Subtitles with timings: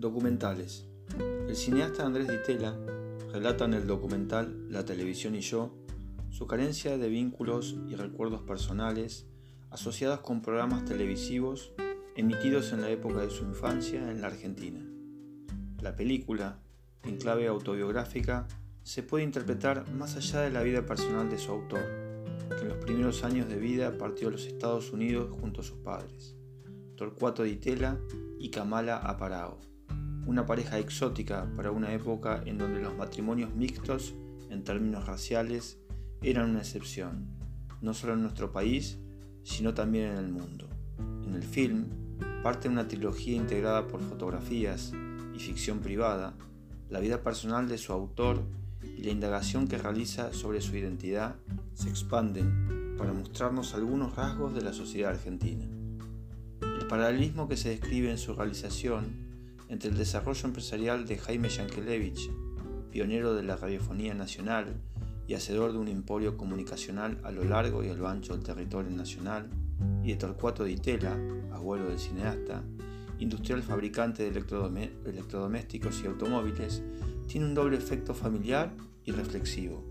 [0.00, 0.86] Documentales.
[1.46, 2.74] El cineasta Andrés Ditela
[3.34, 5.74] relata en el documental La televisión y yo
[6.30, 9.26] su carencia de vínculos y recuerdos personales
[9.68, 11.74] asociados con programas televisivos
[12.16, 14.80] emitidos en la época de su infancia en la Argentina.
[15.82, 16.62] La película,
[17.02, 18.48] en clave autobiográfica,
[18.82, 21.84] se puede interpretar más allá de la vida personal de su autor,
[22.48, 25.76] que en los primeros años de vida partió a los Estados Unidos junto a sus
[25.76, 26.38] padres,
[26.96, 28.00] Torcuato Ditela
[28.38, 29.69] y Kamala Aparao,
[30.26, 34.14] una pareja exótica para una época en donde los matrimonios mixtos,
[34.50, 35.78] en términos raciales,
[36.22, 37.28] eran una excepción,
[37.80, 38.98] no solo en nuestro país,
[39.42, 40.68] sino también en el mundo.
[41.26, 41.86] En el film,
[42.42, 44.92] parte de una trilogía integrada por fotografías
[45.34, 46.34] y ficción privada,
[46.88, 48.42] la vida personal de su autor
[48.82, 51.36] y la indagación que realiza sobre su identidad
[51.74, 55.64] se expanden para mostrarnos algunos rasgos de la sociedad argentina.
[56.60, 59.29] El paralelismo que se describe en su realización
[59.70, 62.28] entre el desarrollo empresarial de Jaime Yankelevich,
[62.90, 64.74] pionero de la radiofonía nacional
[65.28, 68.90] y hacedor de un emporio comunicacional a lo largo y a lo ancho del territorio
[68.90, 69.48] nacional,
[70.02, 71.16] y de Torcuato Di Tella,
[71.52, 72.64] abuelo del cineasta,
[73.20, 74.42] industrial fabricante de
[75.06, 76.82] electrodomésticos y automóviles,
[77.28, 78.72] tiene un doble efecto familiar
[79.04, 79.84] y reflexivo.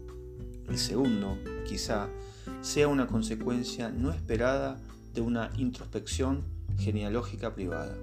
[0.68, 2.10] El segundo, quizá,
[2.62, 4.78] sea una consecuencia no esperada
[5.14, 6.44] de una introspección
[6.78, 7.96] genealógica privada.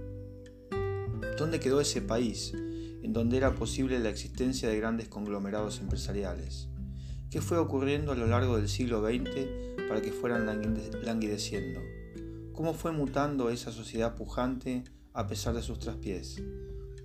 [1.37, 6.69] ¿Dónde quedó ese país en donde era posible la existencia de grandes conglomerados empresariales?
[7.31, 11.81] ¿Qué fue ocurriendo a lo largo del siglo XX para que fueran languideciendo?
[12.55, 16.43] ¿Cómo fue mutando esa sociedad pujante a pesar de sus traspiés?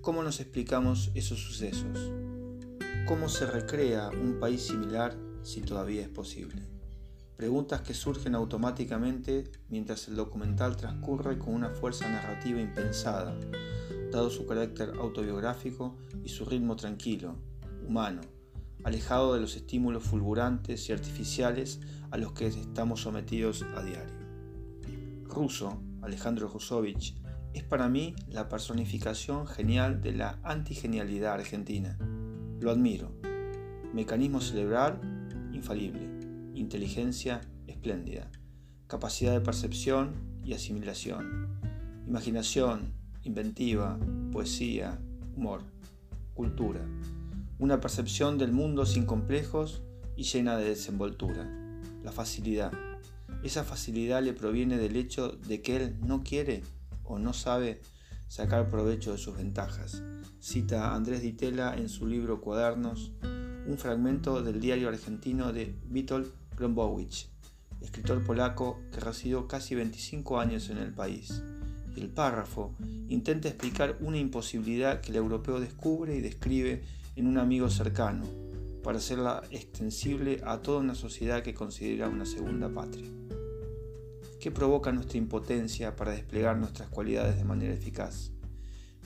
[0.00, 2.10] ¿Cómo nos explicamos esos sucesos?
[3.06, 6.62] ¿Cómo se recrea un país similar si todavía es posible?
[7.36, 13.36] Preguntas que surgen automáticamente mientras el documental transcurre con una fuerza narrativa impensada,
[14.12, 17.34] dado su carácter autobiográfico y su ritmo tranquilo,
[17.86, 18.20] humano,
[18.84, 21.80] alejado de los estímulos fulgurantes y artificiales
[22.10, 24.14] a los que estamos sometidos a diario.
[25.24, 27.16] Russo, Alejandro Rusovich,
[27.54, 31.98] es para mí la personificación genial de la antigenialidad argentina.
[32.60, 33.12] Lo admiro.
[33.92, 35.00] Mecanismo cerebral
[35.52, 36.08] infalible,
[36.54, 38.30] inteligencia espléndida,
[38.86, 41.60] capacidad de percepción y asimilación,
[42.06, 42.94] imaginación,
[43.24, 43.98] inventiva,
[44.30, 44.98] poesía,
[45.36, 45.62] humor,
[46.34, 46.86] cultura
[47.62, 49.82] una percepción del mundo sin complejos
[50.16, 51.48] y llena de desenvoltura,
[52.02, 52.72] la facilidad.
[53.44, 56.64] Esa facilidad le proviene del hecho de que él no quiere
[57.04, 57.80] o no sabe
[58.26, 60.02] sacar provecho de sus ventajas.
[60.40, 63.12] Cita Andrés Ditela en su libro Cuadernos
[63.64, 67.28] un fragmento del diario argentino de Witold Grombowicz,
[67.80, 71.44] escritor polaco que residió casi 25 años en el país.
[71.96, 72.74] El párrafo
[73.08, 76.82] intenta explicar una imposibilidad que el europeo descubre y describe
[77.16, 78.24] en un amigo cercano,
[78.82, 83.08] para hacerla extensible a toda una sociedad que considera una segunda patria.
[84.40, 88.32] ¿Qué provoca nuestra impotencia para desplegar nuestras cualidades de manera eficaz?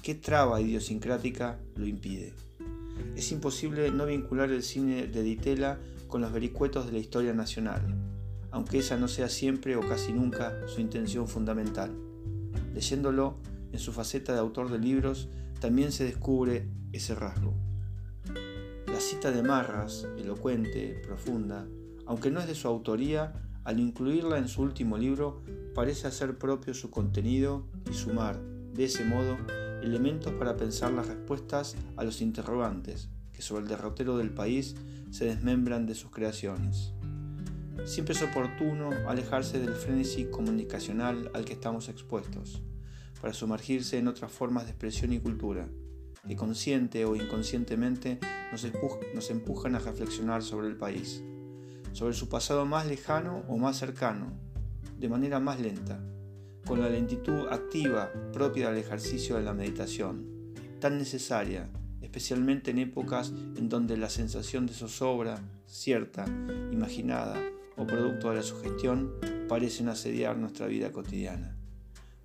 [0.03, 2.33] ¿Qué traba idiosincrática lo impide?
[3.17, 7.83] Es imposible no vincular el cine de Ditela con los vericuetos de la historia nacional,
[8.51, 11.95] aunque esa no sea siempre o casi nunca su intención fundamental.
[12.77, 13.39] Leyéndolo
[13.73, 17.55] en su faceta de autor de libros, también se descubre ese rasgo.
[18.87, 21.67] La cita de Marras, elocuente, profunda,
[22.05, 23.33] aunque no es de su autoría,
[23.65, 25.43] al incluirla en su último libro,
[25.75, 28.39] parece hacer propio su contenido y sumar,
[28.75, 29.39] de ese modo,
[29.83, 34.77] elementos para pensar las respuestas a los interrogantes que sobre el derrotero del país
[35.11, 36.93] se desmembran de sus creaciones.
[37.87, 42.63] Siempre es oportuno alejarse del frenesí comunicacional al que estamos expuestos,
[43.21, 45.69] para sumergirse en otras formas de expresión y cultura,
[46.27, 48.19] que consciente o inconscientemente
[48.51, 51.23] nos, empujan a reflexionar sobre el país,
[51.93, 54.33] sobre su pasado más lejano o más cercano,
[54.99, 56.01] de manera más lenta,
[56.67, 61.71] con la lentitud activa propia del ejercicio de la meditación, tan necesaria,
[62.01, 66.25] especialmente en épocas en donde la sensación de zozobra, cierta,
[66.73, 67.41] imaginada
[67.77, 69.15] o producto de la sugestión,
[69.49, 71.56] parecen asediar nuestra vida cotidiana.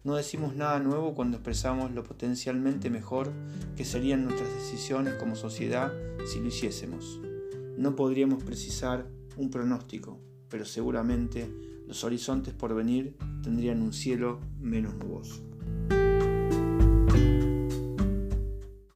[0.03, 3.31] No decimos nada nuevo cuando expresamos lo potencialmente mejor
[3.75, 5.94] que serían nuestras decisiones como sociedad
[6.25, 7.19] si lo hiciésemos.
[7.77, 9.06] No podríamos precisar
[9.38, 10.19] un pronóstico,
[10.50, 11.51] pero seguramente
[11.88, 15.50] los horizontes por venir tendrían un cielo menos nuboso.